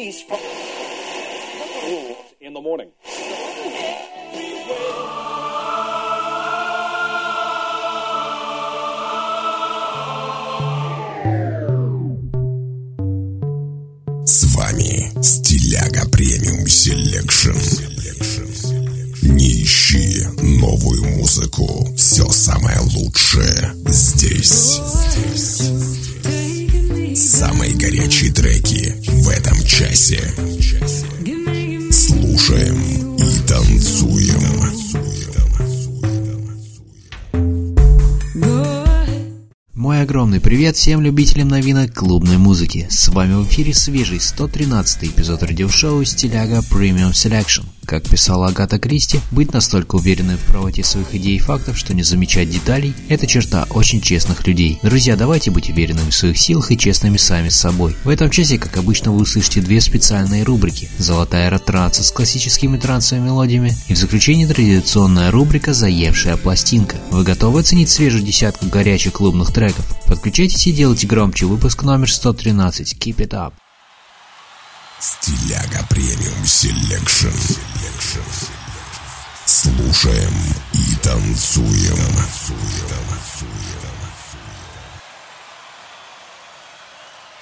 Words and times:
release 0.00 0.22
from 0.22 0.38
in 2.40 2.54
the 2.54 2.60
morning. 2.60 2.90
С 14.24 14.44
вами 14.54 15.22
Стиляга 15.22 16.08
Premium 16.10 16.66
Selection. 16.66 17.58
Не 19.22 19.62
ищи 19.64 20.24
новую 20.42 21.04
музыку. 21.16 21.94
Все 21.96 22.26
самое 22.30 22.78
лучшее 22.94 23.74
здесь. 23.86 24.80
Часе. 29.70 30.34
Привет 40.50 40.74
всем 40.74 41.00
любителям 41.00 41.46
новинок 41.46 41.94
клубной 41.94 42.36
музыки. 42.36 42.88
С 42.90 43.06
вами 43.10 43.34
в 43.34 43.46
эфире 43.46 43.72
свежий 43.72 44.18
113 44.18 45.04
эпизод 45.04 45.44
радиошоу 45.44 46.04
«Стиляга 46.04 46.58
Premium 46.58 47.12
Selection». 47.12 47.62
Как 47.84 48.08
писала 48.08 48.48
Агата 48.48 48.78
Кристи, 48.78 49.20
быть 49.30 49.52
настолько 49.52 49.96
уверенным 49.96 50.36
в 50.38 50.42
правоте 50.42 50.82
своих 50.84 51.14
идей 51.14 51.36
и 51.36 51.40
фактов, 51.40 51.78
что 51.78 51.94
не 51.94 52.02
замечать 52.02 52.50
деталей– 52.50 52.94
это 53.08 53.28
черта 53.28 53.66
очень 53.70 54.00
честных 54.00 54.46
людей. 54.46 54.78
Друзья, 54.82 55.16
давайте 55.16 55.52
быть 55.52 55.70
уверенными 55.70 56.10
в 56.10 56.14
своих 56.14 56.38
силах 56.38 56.70
и 56.72 56.78
честными 56.78 57.16
сами 57.16 57.48
с 57.48 57.56
собой. 57.56 57.96
В 58.04 58.08
этом 58.08 58.30
часе, 58.30 58.58
как 58.58 58.76
обычно, 58.76 59.12
вы 59.12 59.22
услышите 59.22 59.60
две 59.60 59.80
специальные 59.80 60.42
рубрики– 60.42 60.88
«Золотая 60.98 61.56
транса» 61.58 62.02
с 62.02 62.10
классическими 62.10 62.76
трансовыми 62.76 63.26
мелодиями 63.26 63.76
и 63.88 63.94
в 63.94 63.98
заключении 63.98 64.46
традиционная 64.46 65.30
рубрика 65.30 65.74
«Заевшая 65.74 66.36
пластинка». 66.36 66.96
Вы 67.10 67.24
готовы 67.24 67.60
оценить 67.60 67.90
свежую 67.90 68.24
десятку 68.24 68.66
горячих 68.66 69.14
клубных 69.14 69.52
треков? 69.52 69.86
Подключайтесь 70.40 70.66
и 70.68 70.72
делайте 70.72 71.06
громче 71.06 71.44
выпуск 71.44 71.82
номер 71.82 72.10
113. 72.10 72.96
Keep 72.96 73.16
it 73.16 73.32
up! 73.32 73.52
Стиляга 74.98 75.86
Premium 75.90 76.46
Selection. 76.46 77.28
Слушаем 79.44 80.32
и 80.72 80.96
танцуем. 81.02 81.98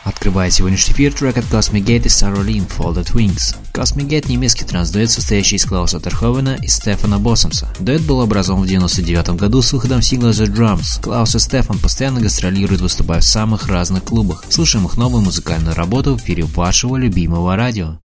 Открывает 0.09 0.55
сегодняшний 0.55 0.95
эфир 0.95 1.12
трек 1.12 1.37
от 1.37 1.45
Cosmic 1.45 1.84
Gate 1.84 2.06
и 2.06 2.09
Sarah 2.09 2.42
Lynn 2.42 2.67
Folded 2.67 3.12
Wings. 3.12 3.55
Cosmic 3.75 4.09
Gate– 4.09 4.27
немецкий 4.28 4.64
транс-дуэт, 4.64 5.11
состоящий 5.11 5.56
из 5.56 5.67
Клауса 5.67 6.01
Терхувена 6.01 6.56
и 6.56 6.67
Стефана 6.67 7.19
Боссемса. 7.19 7.69
Дуэт 7.78 8.01
был 8.01 8.23
образован 8.23 8.62
в 8.62 8.64
1999 8.64 9.39
году 9.39 9.61
с 9.61 9.70
выходом 9.70 10.01
сингла 10.01 10.31
The 10.31 10.47
Drums. 10.47 11.03
Клаус 11.03 11.34
и 11.34 11.39
Стефан 11.39 11.79
постоянно 11.79 12.23
гастролируют, 12.23 12.81
выступая 12.81 13.20
в 13.20 13.25
самых 13.25 13.69
разных 13.69 14.05
клубах. 14.05 14.45
Слушаем 14.48 14.86
их 14.86 14.97
новую 14.97 15.23
музыкальную 15.23 15.77
работу 15.77 16.17
в 16.17 16.23
эфире 16.23 16.45
вашего 16.45 16.97
любимого 16.97 17.55
радио. 17.55 17.98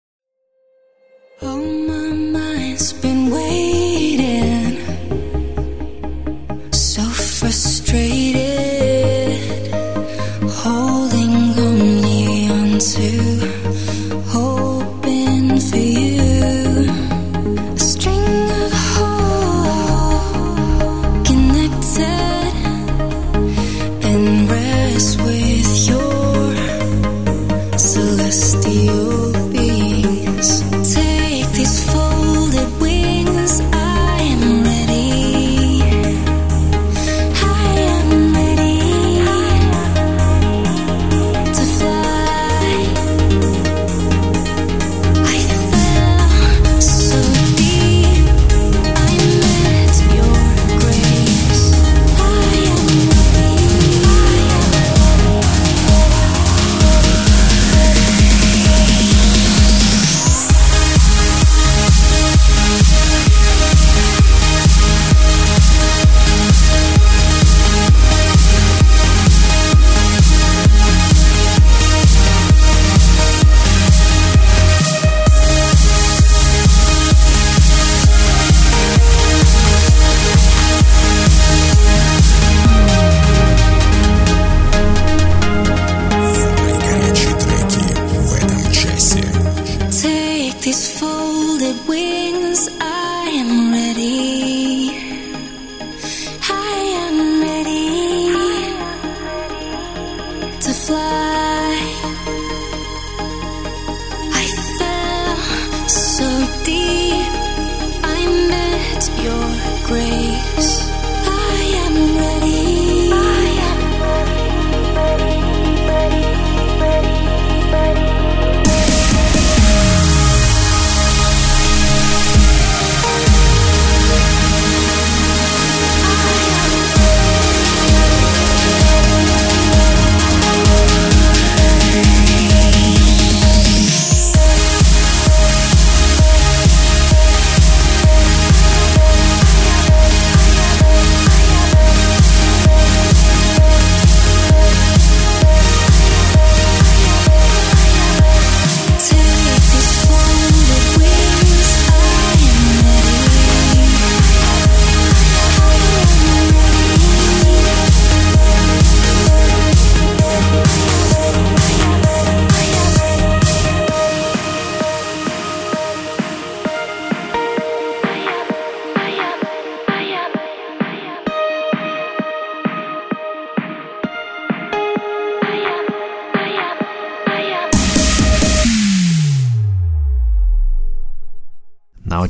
Oh, 1.40 1.56
my 1.86 2.32
mind's 2.32 2.92
been 3.00 3.30
waiting, 3.30 3.71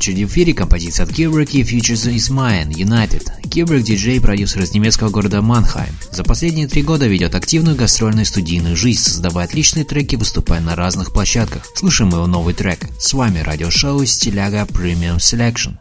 очереди 0.03 0.25
в 0.25 0.31
эфире 0.31 0.53
композиция 0.53 1.05
от 1.05 1.13
Kubrick 1.13 1.51
и 1.51 1.63
Futures 1.63 2.13
is 2.13 2.29
Mine, 2.29 2.71
United. 2.71 3.25
Kubrick– 3.43 3.83
диджей 3.83 4.17
и 4.17 4.19
продюсер 4.19 4.61
из 4.61 4.73
немецкого 4.73 5.09
города 5.09 5.41
Манхайм. 5.41 5.95
За 6.11 6.25
последние 6.25 6.67
три 6.67 6.81
года 6.81 7.07
ведет 7.07 7.35
активную 7.35 7.77
гастрольную 7.77 8.25
студийную 8.25 8.75
жизнь, 8.75 8.99
создавая 9.01 9.45
отличные 9.45 9.85
треки, 9.85 10.17
выступая 10.17 10.59
на 10.59 10.75
разных 10.75 11.13
площадках. 11.13 11.65
Слушаем 11.75 12.11
его 12.11 12.27
новый 12.27 12.53
трек. 12.53 12.79
С 12.99 13.13
вами 13.13 13.39
радиошоу 13.39 14.05
Стиляга 14.05 14.63
Premium 14.63 15.19
Selection. 15.19 15.77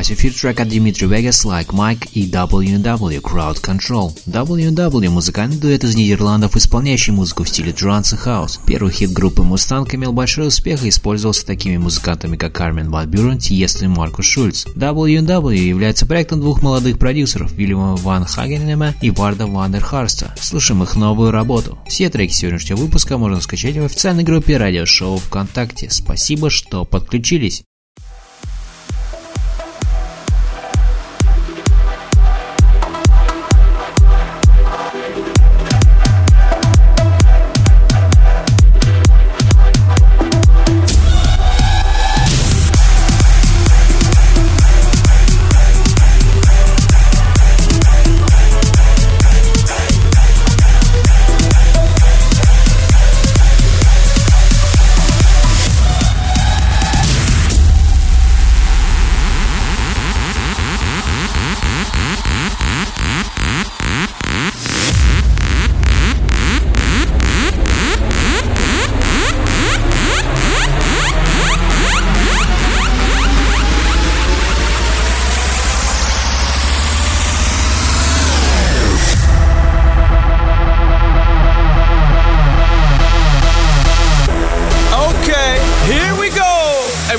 попасть 0.00 0.10
в 0.10 0.14
эфир 0.14 0.32
трек 0.32 0.60
от 0.60 0.68
Dimitri 0.68 1.08
Vegas 1.08 1.44
Like 1.44 1.68
Mike 1.68 2.08
и 2.14 2.30
W&W 2.30 3.20
Crowd 3.20 3.60
Control. 3.60 4.16
W&W – 4.26 5.10
музыкальный 5.10 5.56
дуэт 5.56 5.84
из 5.84 5.94
Нидерландов, 5.94 6.56
исполняющий 6.56 7.12
музыку 7.12 7.44
в 7.44 7.48
стиле 7.48 7.72
транс 7.72 8.12
и 8.12 8.16
хаус. 8.16 8.60
Первый 8.66 8.92
хит 8.92 9.12
группы 9.12 9.42
Mustang 9.42 9.86
имел 9.94 10.12
большой 10.12 10.48
успех 10.48 10.84
и 10.84 10.88
использовался 10.88 11.44
такими 11.44 11.76
музыкантами, 11.76 12.36
как 12.36 12.54
Армин 12.54 12.90
Ван 12.90 13.10
Бюрен, 13.10 13.38
Тиесто 13.38 13.82
и 13.82 13.88
Маркус 13.88 14.24
Шульц. 14.24 14.66
W&W 14.74 15.54
является 15.54 16.06
проектом 16.06 16.40
двух 16.40 16.62
молодых 16.62 16.98
продюсеров 16.98 17.52
Вильяма 17.52 17.96
Ван 17.96 18.24
Хагенема 18.24 18.94
и 19.02 19.10
Варда 19.10 19.46
Вандерхарста. 19.46 20.34
Слушаем 20.40 20.82
их 20.82 20.96
новую 20.96 21.30
работу. 21.30 21.78
Все 21.86 22.08
треки 22.08 22.32
сегодняшнего 22.32 22.78
выпуска 22.78 23.18
можно 23.18 23.40
скачать 23.40 23.76
в 23.76 23.84
официальной 23.84 24.22
группе 24.22 24.56
радиошоу 24.56 25.18
ВКонтакте. 25.18 25.90
Спасибо, 25.90 26.48
что 26.48 26.84
подключились. 26.84 27.64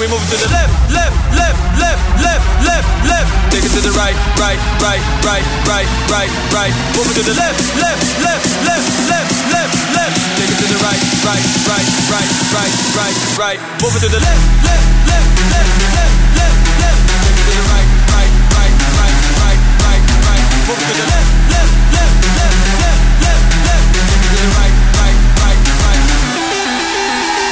We 0.02 0.10
move 0.10 0.26
to 0.34 0.38
the 0.42 0.50
left, 0.50 0.74
left, 0.90 1.14
left, 1.38 1.62
left, 1.78 2.02
left, 2.26 2.42
left, 2.66 2.90
left. 3.06 3.30
Take 3.54 3.62
it 3.62 3.70
to 3.70 3.86
the 3.86 3.94
right, 3.94 4.18
right, 4.42 4.58
right, 4.82 4.98
right, 5.22 5.46
right, 5.70 5.86
right, 6.10 6.32
right. 6.50 6.74
Move 6.98 7.06
it 7.06 7.22
to 7.22 7.24
the 7.30 7.38
left, 7.38 7.62
left, 7.78 8.02
left, 8.18 8.42
left, 8.66 8.90
left, 9.06 9.30
left, 9.54 9.78
left. 9.94 10.18
Take 10.42 10.50
it 10.50 10.58
to 10.58 10.66
the 10.74 10.82
right, 10.82 10.98
right, 11.22 11.46
right, 11.70 11.86
right, 12.10 12.30
right, 12.58 12.74
right, 12.98 13.14
right. 13.38 13.60
Move 13.78 13.94
it 13.94 14.02
to 14.02 14.10
the 14.10 14.18
left, 14.18 14.42
left, 14.66 14.90
left, 15.06 15.30
left, 15.54 15.70
left, 15.94 16.18
left, 16.34 16.66
left. 16.82 17.02
Take 17.22 17.38
it 17.38 17.46
to 17.46 17.54
the 17.54 17.66
right, 17.70 17.86
right, 18.10 18.34
right, 18.58 18.74
right, 18.98 19.14
right, 19.38 19.62
right, 19.86 20.02
right. 20.02 20.42
Move 20.66 20.82
it 20.82 20.90
to 20.90 20.98
the 20.98 21.06
left, 21.14 21.30
left, 21.54 21.78
left, 21.94 22.18
left, 22.42 22.58
left, 22.82 23.06
left, 23.22 23.46
left. 23.70 23.86
Take 24.02 24.18
it 24.18 24.34
to 24.34 24.38
the 24.42 24.50
right, 24.50 24.74
right, 24.98 25.18
right, 25.46 25.62
right. 25.78 26.02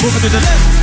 Move 0.02 0.18
it 0.18 0.22
to 0.26 0.30
the 0.34 0.42
left, 0.42 0.79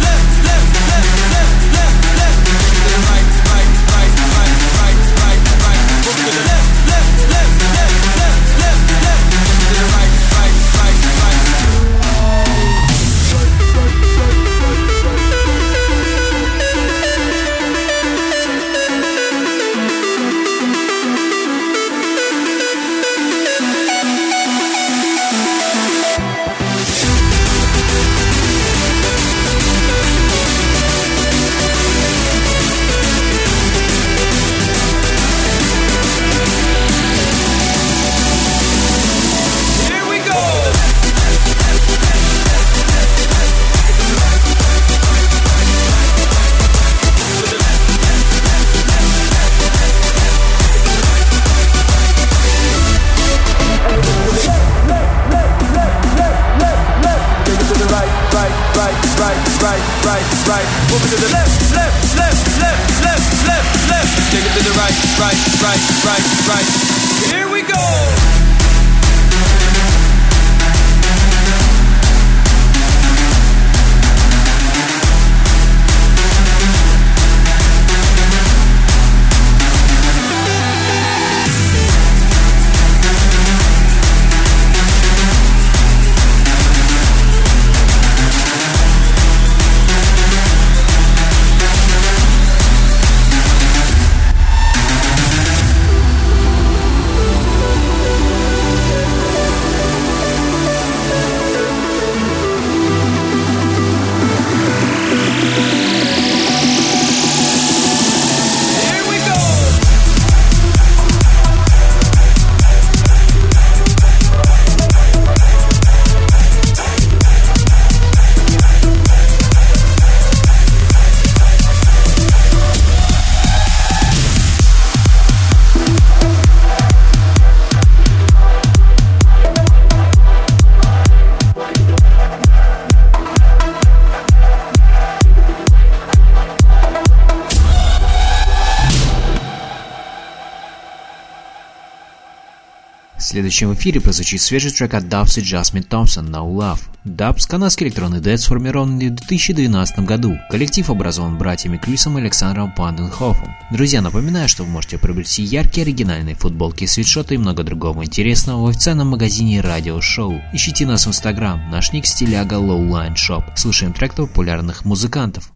Следующем 143.38 143.72
эфире 143.76 144.02
прозвучит 144.02 144.42
свежий 144.42 144.72
трек 144.72 144.96
от 144.96 145.04
DVBBS 145.04 145.40
и 145.40 145.44
Jasmine 145.44 145.88
Thompson 145.88 146.28
«No 146.28 146.52
Love». 146.52 146.80
DVBBS – 147.06 147.48
канадский 147.48 147.86
электронный 147.86 148.20
dance-дуэт, 148.20 148.46
сформированный 148.46 149.10
в 149.10 149.14
2012 149.14 150.00
году. 150.00 150.40
Коллектив 150.50 150.90
образован 150.90 151.38
братьями 151.38 151.78
Крисом 151.78 152.18
и 152.18 152.22
Александром 152.22 152.74
ван 152.74 152.92
ден 152.92 153.11
Хофом. 153.11 153.56
Друзья, 153.72 154.02
напоминаю, 154.02 154.50
что 154.50 154.64
вы 154.64 154.72
можете 154.72 154.98
приобрести 154.98 155.44
яркие 155.44 155.84
оригинальные 155.84 156.34
футболки, 156.34 156.88
свитшоты 156.88 157.36
и 157.36 157.38
много 157.38 157.62
другого 157.62 158.04
интересного 158.04 158.64
в 158.64 158.70
официальном 158.70 159.10
магазине 159.10 159.62
Радио 159.62 160.02
Шоу. 160.02 160.42
Ищите 160.52 160.88
нас 160.88 161.06
в 161.06 161.10
Инстаграм, 161.10 161.62
наш 161.70 161.94
ник 161.94 162.08
стиляга 162.08 162.56
online 162.56 163.14
shop. 163.14 163.44
Слушаем 163.56 163.94
трек 163.94 164.16
популярных 164.16 164.84
музыкантов. 164.84 165.52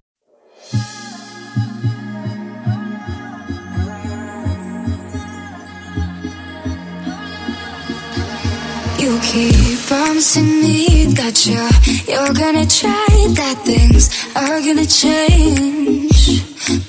You 9.11 9.19
keep 9.19 9.77
promising 9.87 10.61
me 10.61 11.03
that 11.19 11.45
you're, 11.45 11.75
you're 12.07 12.33
gonna 12.33 12.65
try 12.65 13.11
that 13.35 13.59
things 13.67 14.07
are 14.39 14.61
gonna 14.63 14.87
change. 14.87 16.39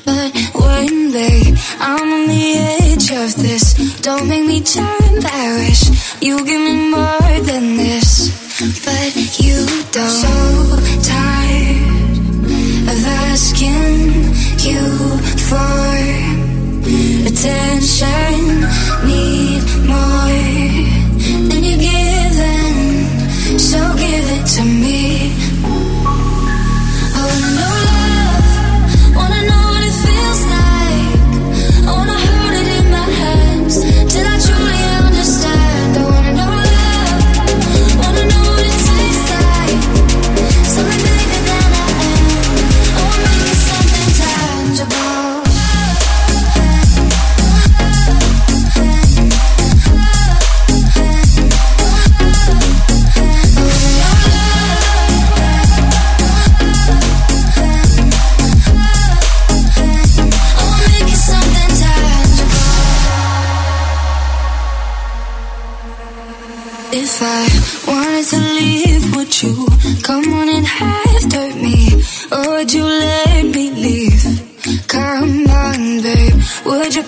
But 0.06 0.30
when, 0.54 1.10
babe, 1.10 1.56
I'm 1.80 2.12
on 2.12 2.28
the 2.28 2.46
edge 2.78 3.10
of 3.10 3.34
this, 3.42 3.74
don't 4.02 4.28
make 4.28 4.46
me 4.46 4.60
turn 4.62 5.20
perish. 5.20 5.82
You 6.22 6.46
give 6.46 6.60
me 6.62 6.94
more 6.94 7.34
than 7.42 7.74
this, 7.74 8.30
but 8.86 9.10
you 9.42 9.66
don't. 9.90 10.22
So 10.22 10.30
tired 11.02 11.90
of 12.86 13.02
asking 13.26 14.30
you 14.62 14.78
for 15.50 15.82
attention, 17.26 18.62
need 19.10 19.62
more 19.90 20.41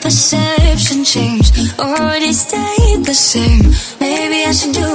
perception 0.01 1.05
change? 1.05 1.51
Or 1.79 2.15
it 2.15 2.35
stay 2.35 2.97
the 3.03 3.15
same? 3.15 3.73
Maybe 4.01 4.45
I 4.45 4.53
should 4.53 4.75
do 4.75 4.94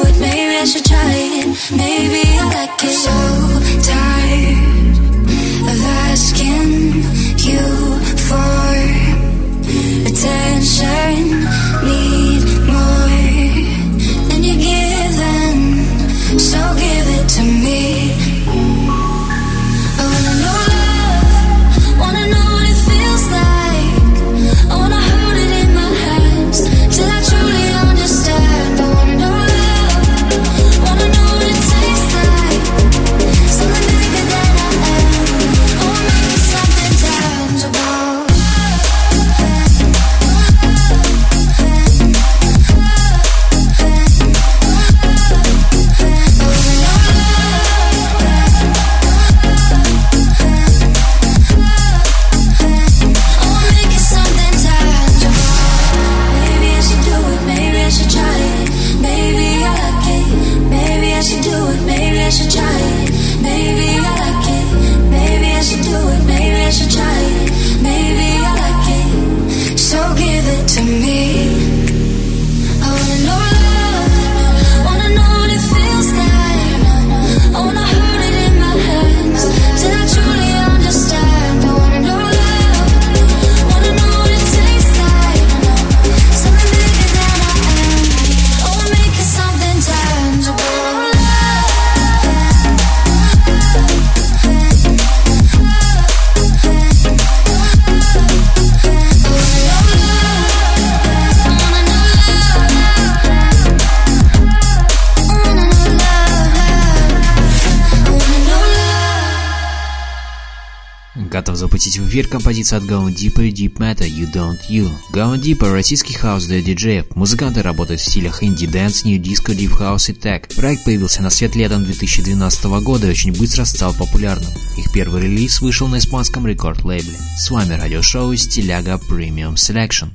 эфир 112.10 112.28
композицию 112.28 112.80
от 112.80 112.86
Going 112.86 113.14
Deeper 113.14 113.52
Deep 113.52 113.78
Matter 113.78 114.10
You 114.10 114.32
Don't 114.34 114.60
You. 114.68 114.90
Going 115.14 115.40
Deeper– 115.40 115.72
российский 115.74 116.16
house-дуэт 116.16 116.60
диджеев. 116.60 117.16
Музыканты 117.16 117.62
работают 117.62 118.02
в 118.02 118.04
стилях 118.04 118.42
indie 118.42 118.66
dance, 118.66 119.04
nu 119.04 119.20
disco, 119.20 119.54
deep 119.54 119.74
house 119.74 120.10
и 120.10 120.14
tech. 120.14 120.48
Проект 120.56 120.86
появился 120.86 121.22
на 121.22 121.30
свет 121.30 121.56
летом 121.56 121.86
2012 121.86 122.66
года 122.82 123.06
и 123.06 123.12
очень 123.12 123.32
быстро 123.32 123.64
стал 123.64 123.94
популярным. 123.94 124.50
Их 124.76 124.92
первый 124.92 125.22
релиз 125.22 125.62
вышел 125.62 125.88
на 125.88 126.00
испанском 126.00 126.48
рекорд-лейбле. 126.48 127.16
С 127.38 127.52
вами 127.52 127.76
радиошоу 127.76 128.36
Стиляга 128.36 129.00
Premium 129.08 129.54
Selection. 129.54 130.10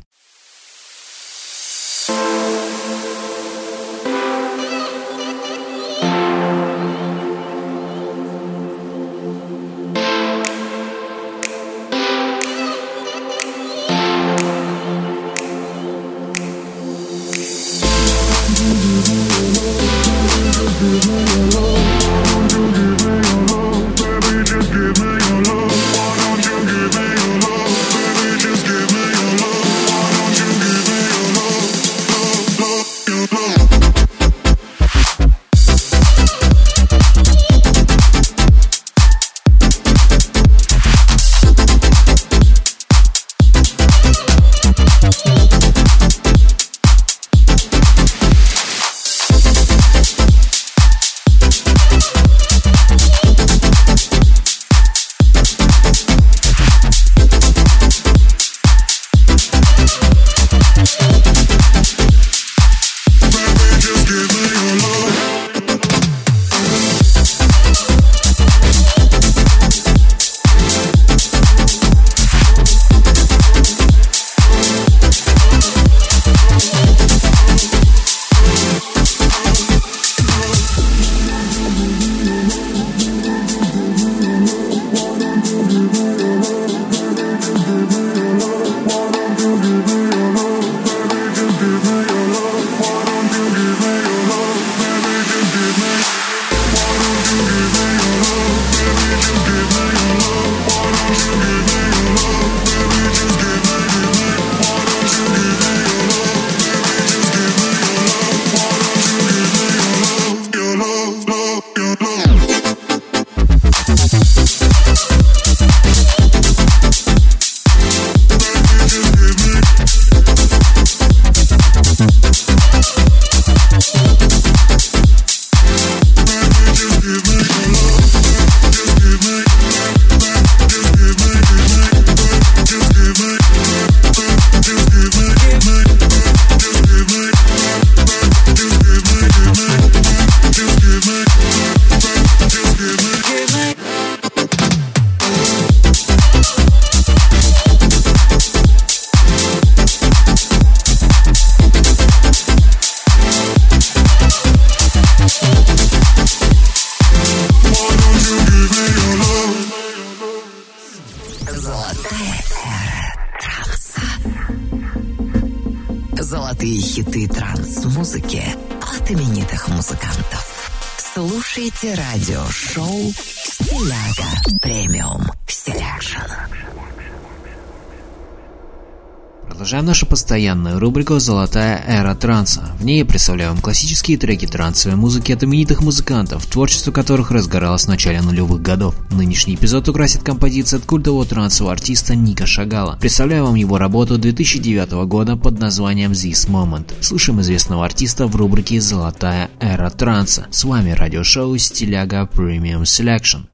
Постоянную 180.34 180.80
рубрику 180.80 181.20
«Золотая 181.20 181.80
эра 181.86 182.12
транса». 182.16 182.74
В 182.80 182.84
ней 182.84 182.98
я 182.98 183.04
представляю 183.04 183.52
вам 183.52 183.60
классические 183.60 184.18
треки 184.18 184.46
трансовой 184.46 184.98
музыки 184.98 185.30
от 185.30 185.44
именитых 185.44 185.80
музыкантов, 185.80 186.44
творчество 186.46 186.90
которых 186.90 187.30
разгоралось 187.30 187.84
в 187.84 187.88
начале 187.88 188.20
нулевых 188.20 188.60
годов. 188.60 188.96
Нынешний 189.12 189.54
эпизод 189.54 189.88
украсит 189.88 190.24
композиция 190.24 190.80
от 190.80 190.86
культового 190.86 191.24
трансового 191.24 191.72
артиста 191.72 192.16
Ника 192.16 192.46
Шагала. 192.46 192.98
Представляю 193.00 193.44
вам 193.44 193.54
его 193.54 193.78
работу 193.78 194.18
2009 194.18 195.06
года 195.06 195.36
под 195.36 195.60
названием 195.60 196.10
This 196.10 196.48
Moment. 196.48 196.92
Слушаем 197.00 197.40
известного 197.40 197.84
артиста 197.84 198.26
в 198.26 198.34
рубрике 198.34 198.80
«Золотая 198.80 199.50
эра 199.60 199.88
транса». 199.90 200.48
С 200.50 200.64
вами 200.64 200.90
радиошоу 200.90 201.56
«Стиляга 201.58 202.28
Premium 202.34 202.82
Selection». 202.82 203.53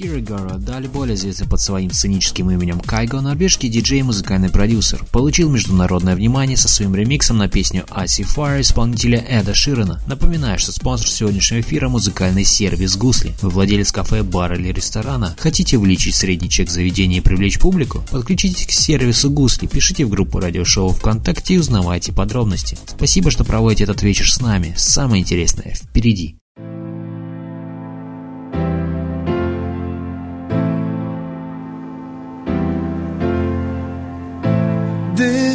Кира 0.00 0.20
Гора, 0.20 0.56
далее 0.56 0.88
более 0.88 1.14
известный 1.14 1.46
под 1.46 1.60
своим 1.60 1.92
сценическим 1.92 2.50
именем 2.50 2.80
Кайго, 2.80 3.20
норвежский 3.20 3.68
диджей 3.68 3.98
и 3.98 4.02
музыкальный 4.02 4.48
продюсер, 4.48 5.04
получил 5.12 5.50
международное 5.50 6.16
внимание 6.16 6.56
со 6.56 6.68
своим 6.68 6.94
ремиксом 6.94 7.36
на 7.36 7.50
песню 7.50 7.84
Icy 7.90 8.24
Fire 8.24 8.62
исполнителя 8.62 9.18
Эда 9.18 9.52
Ширена. 9.52 10.00
Напоминаю, 10.06 10.58
что 10.58 10.72
спонсор 10.72 11.06
сегодняшнего 11.06 11.60
эфира– 11.60 11.88
музыкальный 11.90 12.44
сервис 12.44 12.96
Гусли. 12.96 13.34
Вы 13.42 13.50
владелец 13.50 13.92
кафе, 13.92 14.22
бара 14.22 14.56
или 14.56 14.72
ресторана? 14.72 15.36
Хотите 15.38 15.76
увеличить 15.76 16.14
средний 16.14 16.48
чек 16.48 16.70
заведения 16.70 17.18
и 17.18 17.22
привлечь 17.22 17.58
публику? 17.58 18.02
Подключитесь 18.10 18.66
к 18.66 18.70
сервису 18.70 19.28
Гусли, 19.28 19.66
пишите 19.66 20.06
в 20.06 20.08
группу 20.08 20.40
радиошоу 20.40 20.94
ВКонтакте 20.94 21.56
и 21.56 21.58
узнавайте 21.58 22.14
подробности. 22.14 22.78
Спасибо, 22.86 23.30
что 23.30 23.44
проводите 23.44 23.84
этот 23.84 24.00
вечер 24.00 24.30
с 24.32 24.40
нами. 24.40 24.72
Самое 24.78 25.20
интересное 25.20 25.74
впереди. 25.74 26.39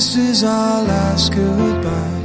This 0.05 0.17
is 0.17 0.43
our 0.43 0.83
last 0.83 1.33
goodbye. 1.33 2.21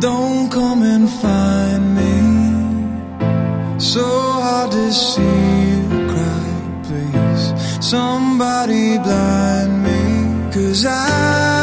Don't 0.00 0.50
come 0.50 0.82
and 0.82 1.08
find 1.08 1.94
me. 1.94 3.78
So 3.78 4.04
hard 4.04 4.72
to 4.72 4.92
see 4.92 5.22
you 5.70 5.86
cry, 6.10 6.50
please. 6.82 7.54
Somebody 7.80 8.98
blind 8.98 9.84
me. 9.84 10.50
Cause 10.52 10.86
I 10.86 11.59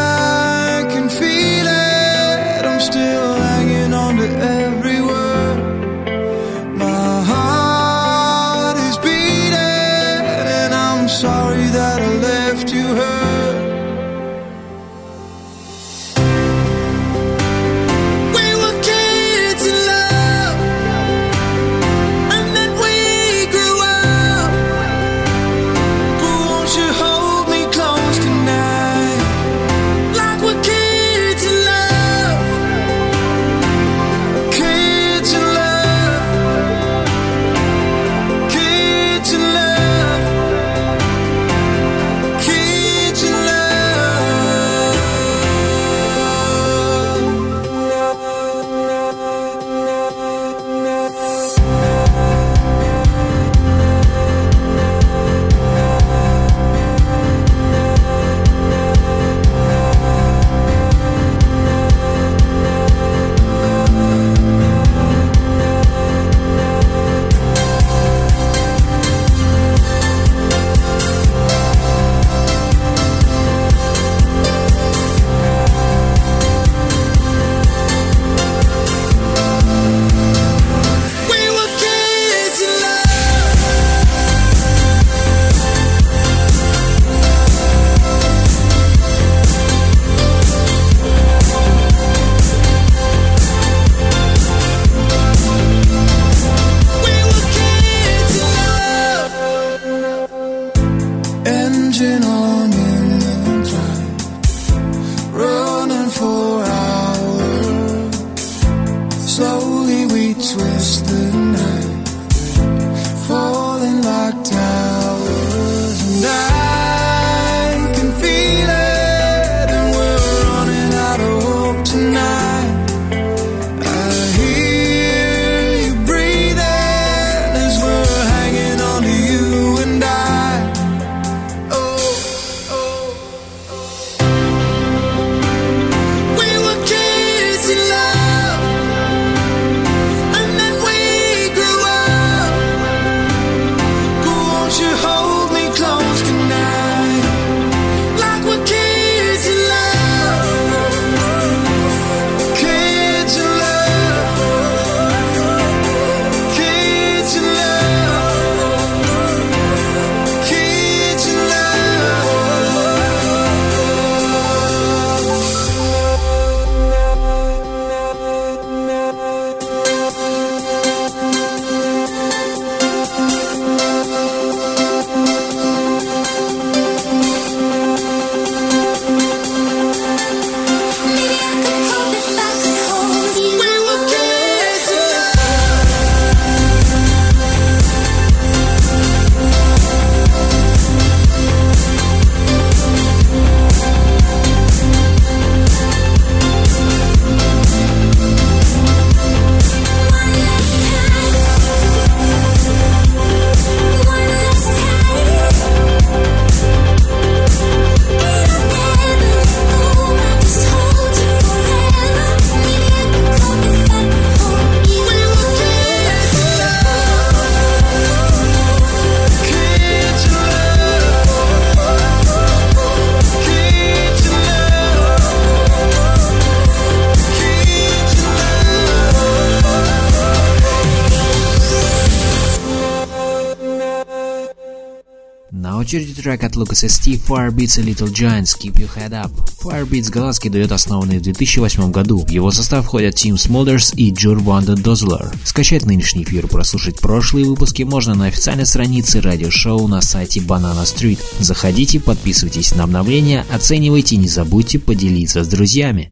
трек 236.27 236.43
от 236.43 236.55
Lucas 236.57 236.85
ST 236.85 237.21
Firebeats 237.25 237.79
и 237.79 237.89
Little 237.89 238.11
Giants 238.11 238.57
Keep 238.59 238.73
Your 238.73 238.89
Head 238.97 239.11
Up. 239.11 239.31
Firebeats– 239.63 240.11
голландский 240.11 240.49
дуэт, 240.49 240.73
основанный 240.73 241.19
в 241.19 241.21
2008 241.21 241.89
году. 241.91 242.25
В 242.25 242.29
его 242.29 242.51
состав 242.51 242.83
входят 242.83 243.15
Tim 243.15 243.35
Smolders 243.35 243.95
и 243.95 244.11
Jur 244.11 244.37
Wanda 244.43 244.75
Dozler. 244.75 245.33
Скачать 245.45 245.85
нынешний 245.85 246.23
эфир, 246.23 246.47
прослушать 246.47 246.99
прошлые 246.99 247.45
выпуски 247.45 247.83
можно 247.83 248.13
на 248.13 248.25
официальной 248.25 248.65
странице 248.65 249.21
радиошоу 249.21 249.87
на 249.87 250.01
сайте 250.01 250.41
Banana 250.41 250.83
Street. 250.83 251.19
Заходите, 251.39 252.01
подписывайтесь 252.01 252.75
на 252.75 252.83
обновления, 252.83 253.45
оценивайте 253.49 254.17
не 254.17 254.27
забудьте 254.27 254.79
поделиться 254.79 255.45
с 255.45 255.47
друзьями. 255.47 256.11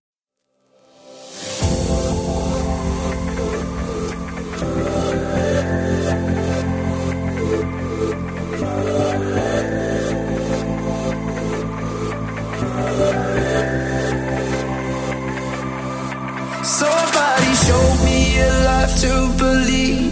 To 19.02 19.34
believe. 19.38 20.12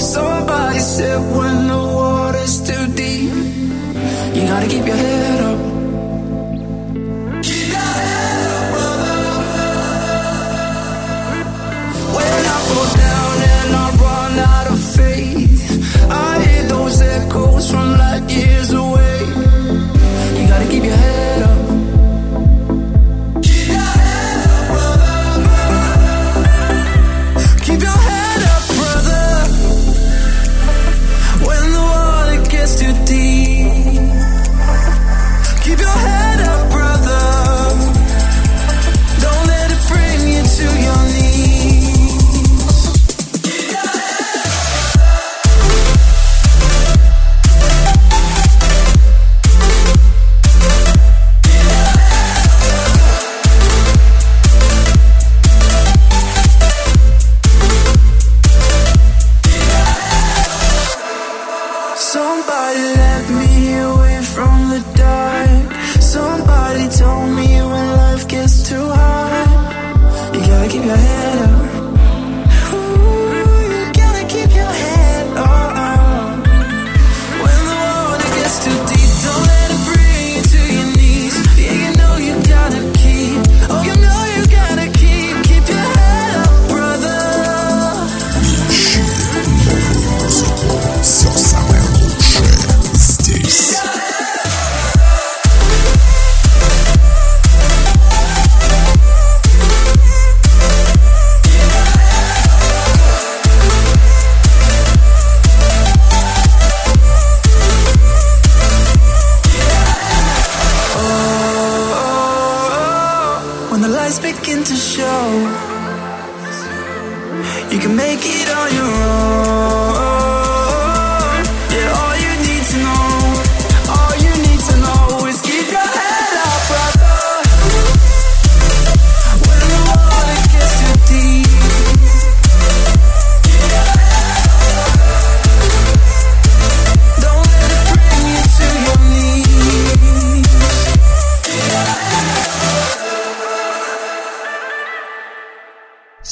Somebody 0.00 0.78
said 0.78 1.18
when 1.36 1.68
the 1.68 1.82
water's 1.98 2.56
too 2.68 2.84
deep, 2.94 3.32
you 4.34 4.42
gotta 4.46 4.68
keep 4.68 4.86
your 4.86 4.96
head 4.96 5.17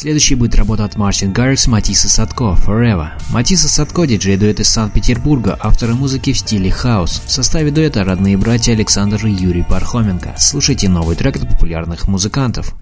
Следующий 0.07 0.37
будет 0.37 0.55
работа 0.55 0.85
от 0.85 0.95
Мартин 0.95 1.33
Гаррикс 1.33 1.67
Матисса 1.67 2.09
Садко 2.09 2.57
Forever. 2.65 3.09
Матисса 3.31 3.69
Садко– 3.69 4.05
диджей 4.07 4.37
дуэт 4.37 4.61
из 4.61 4.69
Санкт-Петербурга, 4.69 5.59
авторы 5.61 5.95
музыки 5.95 6.33
в 6.33 6.39
стиле 6.39 6.71
хаус. 6.71 7.21
В 7.27 7.33
составе 7.33 7.73
дуэта 7.73 8.05
родные 8.05 8.37
братья 8.37 8.73
Александр 8.73 9.27
и 9.27 9.33
Юрий 9.33 9.65
Пархоменко. 9.65 10.37
Слушайте 10.39 10.89
новый 10.89 11.17
трек 11.17 11.35
от 11.35 11.49
популярных 11.49 12.07
музыкантов. 12.07 12.77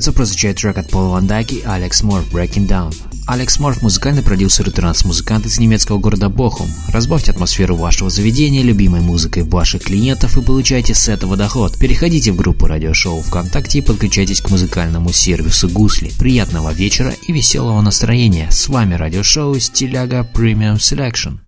Готовится 0.00 0.16
прозвучать 0.16 0.56
трек 0.56 0.78
от 0.78 0.88
Пола 0.88 1.08
Ван 1.08 1.26
Дайки 1.26 1.56
и 1.56 1.62
Алекс 1.62 2.02
Мор 2.02 2.22
«Breaking 2.32 2.66
Down». 2.66 2.94
Алекс 3.26 3.58
Морф– 3.60 3.82
музыкальный 3.82 4.22
продюсер 4.22 4.66
и 4.66 4.72
транс-музыкант 4.72 5.44
из 5.44 5.58
немецкого 5.58 5.98
города 5.98 6.30
Бохум. 6.30 6.70
Разбавьте 6.88 7.32
атмосферу 7.32 7.76
вашего 7.76 8.08
заведения 8.08 8.62
любимой 8.62 9.02
музыкой 9.02 9.42
ваших 9.42 9.82
клиентов 9.82 10.38
и 10.38 10.42
получайте 10.42 10.94
с 10.94 11.06
этого 11.06 11.36
доход. 11.36 11.78
Переходите 11.78 12.32
в 12.32 12.36
группу 12.36 12.66
радиошоу 12.66 13.20
ВКонтакте 13.20 13.80
и 13.80 13.82
подключайтесь 13.82 14.40
к 14.40 14.48
музыкальному 14.48 15.12
сервису 15.12 15.68
Гусли. 15.68 16.10
Приятного 16.18 16.72
вечера 16.72 17.12
и 17.28 17.34
веселого 17.34 17.82
настроения. 17.82 18.50
С 18.50 18.68
вами 18.68 18.94
радиошоу 18.94 19.58
Стиляга 19.58 20.26
Premium 20.34 20.76
Selection. 20.76 21.40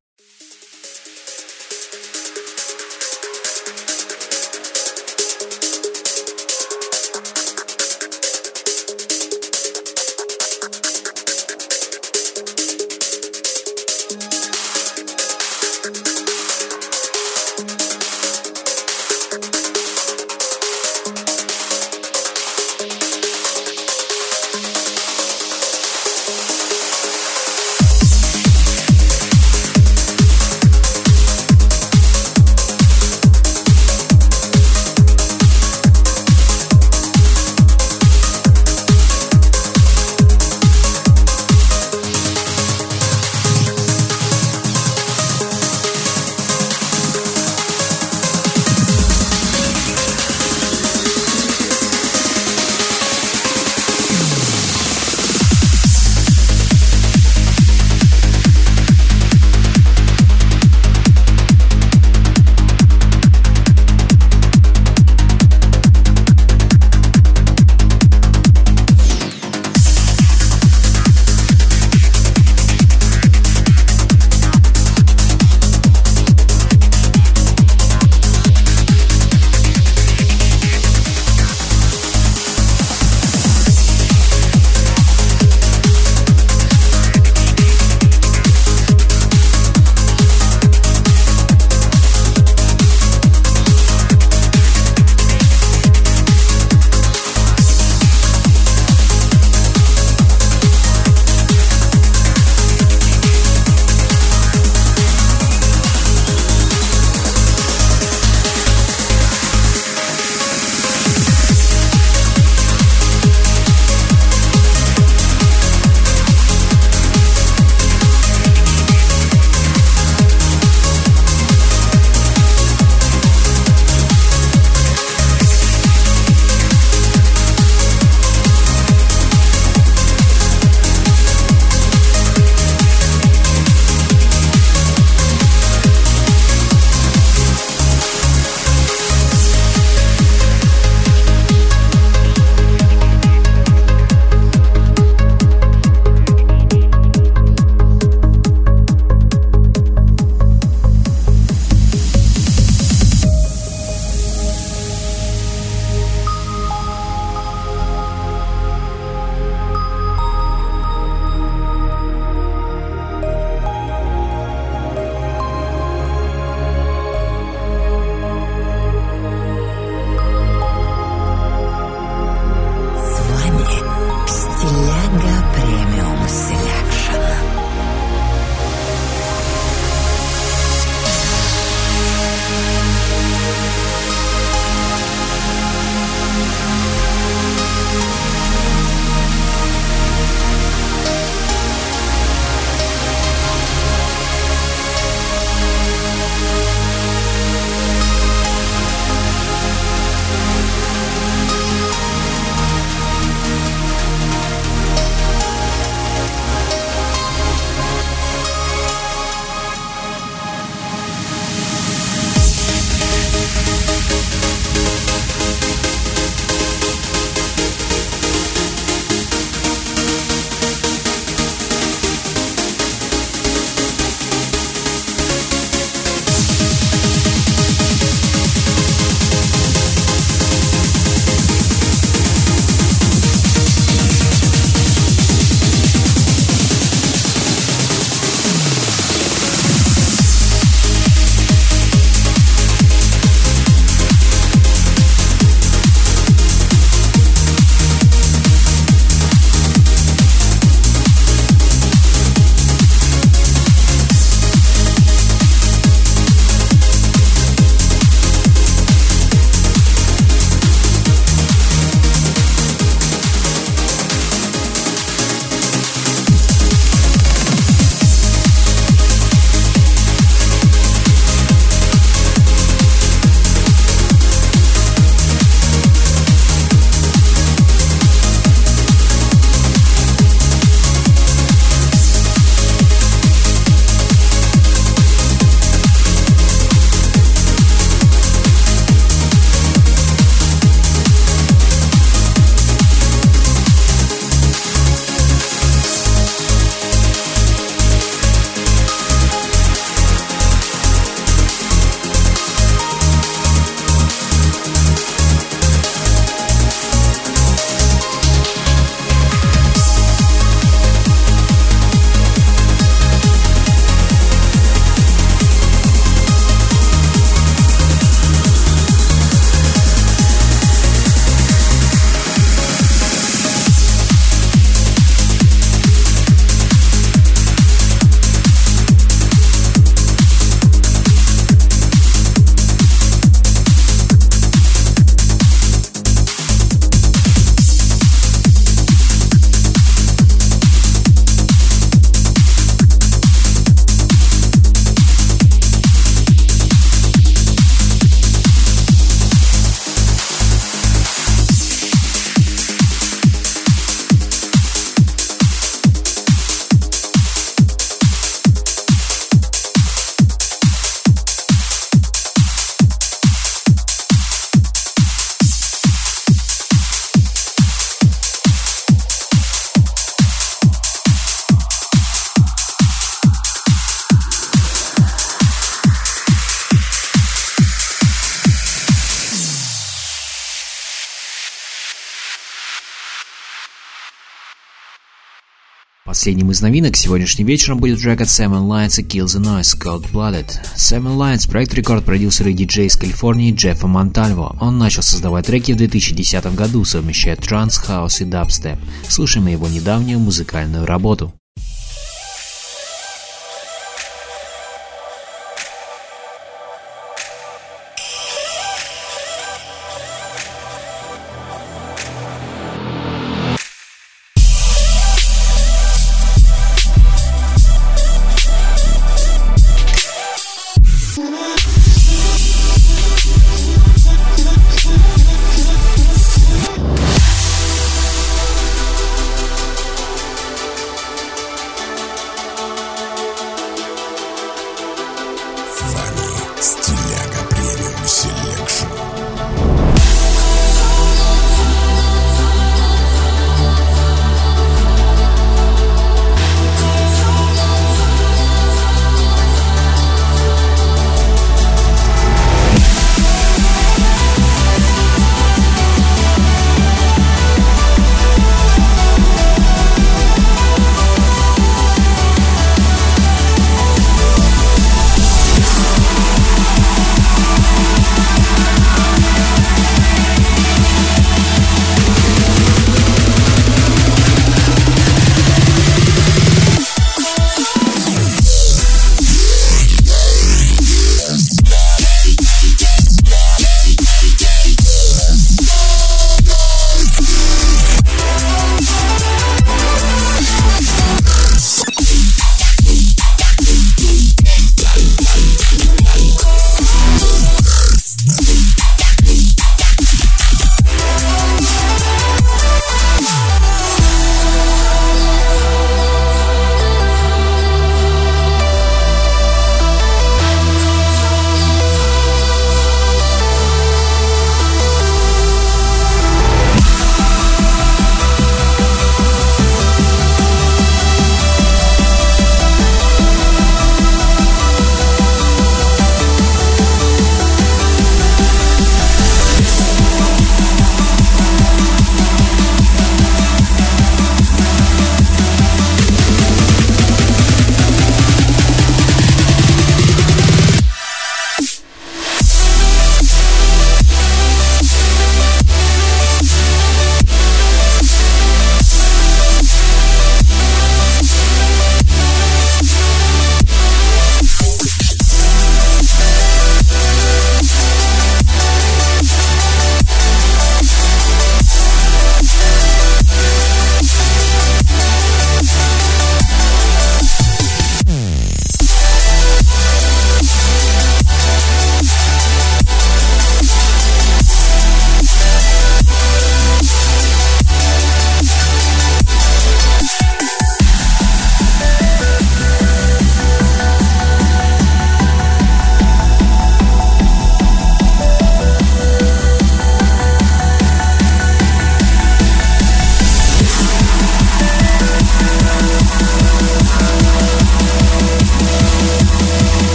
Последним 386.23 386.53
из 386.53 386.61
новинок 386.61 386.97
сегодняшним 386.97 387.47
вечером 387.47 387.79
будет 387.79 388.01
трек 388.01 388.21
от 388.21 388.29
Seven 388.29 388.53
Lions 388.53 389.01
и 389.01 389.05
Kill 389.05 389.25
the 389.25 389.43
Noise 389.43 389.77
Cold 389.77 390.13
Blooded. 390.13 390.47
Seven 390.77 391.07
Lions– 391.17 391.51
проект 391.51 391.75
рекорд-продюсера 391.75 392.49
и 392.49 392.53
диджей 392.53 392.87
из 392.87 392.95
Калифорнии 392.95 393.53
Джеффа 393.53 393.89
Монтальво. 393.89 394.57
Он 394.61 394.79
начал 394.79 395.03
создавать 395.03 395.47
треки 395.47 395.73
в 395.73 395.79
2010 395.79 396.55
году, 396.55 396.85
совмещая 396.85 397.35
транс, 397.35 397.77
хаус 397.77 398.21
и 398.21 398.25
дабстеп. 398.25 398.79
Слушаем 399.09 399.49
его 399.49 399.67
недавнюю 399.67 400.21
музыкальную 400.21 400.87
работу. 400.87 401.35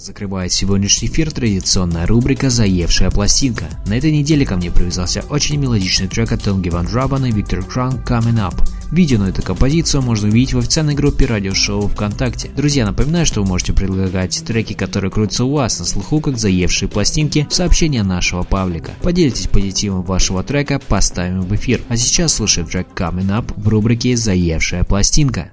Закрывает 0.00 0.50
сегодняшний 0.50 1.08
эфир 1.08 1.30
традиционная 1.30 2.06
рубрика 2.06 2.48
«Заевшая 2.48 3.10
пластинка». 3.10 3.66
На 3.86 3.98
этой 3.98 4.10
неделе 4.10 4.46
ко 4.46 4.56
мне 4.56 4.70
привязался 4.70 5.22
очень 5.28 5.58
мелодичный 5.58 6.08
трек 6.08 6.32
от 6.32 6.42
Тонги 6.42 6.70
Ван 6.70 6.86
Драбана 6.86 7.26
и 7.26 7.32
Виктор 7.32 7.62
Кран 7.62 8.00
«Coming 8.06 8.38
Up». 8.38 8.66
Видео 8.90 9.18
на 9.18 9.28
эту 9.28 9.42
композицию 9.42 10.00
можно 10.00 10.28
увидеть 10.28 10.54
в 10.54 10.58
официальной 10.58 10.94
группе 10.94 11.26
радиошоу 11.26 11.86
ВКонтакте. 11.88 12.48
Друзья, 12.56 12.86
напоминаю, 12.86 13.26
что 13.26 13.42
вы 13.42 13.48
можете 13.48 13.74
предлагать 13.74 14.42
треки, 14.42 14.72
которые 14.72 15.10
крутятся 15.10 15.44
у 15.44 15.52
вас 15.52 15.78
на 15.78 15.84
слуху, 15.84 16.20
как 16.20 16.38
заевшие 16.38 16.88
пластинки, 16.88 17.46
в 17.50 17.54
сообщения 17.54 18.02
нашего 18.02 18.42
паблика. 18.42 18.92
Поделитесь 19.02 19.48
позитивом 19.48 20.00
вашего 20.02 20.42
трека, 20.42 20.78
поставим 20.78 21.42
в 21.42 21.54
эфир. 21.54 21.82
А 21.90 21.98
сейчас 21.98 22.32
слушаем 22.32 22.66
трек 22.66 22.86
«Coming 22.96 23.28
Up» 23.28 23.52
в 23.54 23.68
рубрике 23.68 24.16
«Заевшая 24.16 24.82
пластинка». 24.82 25.52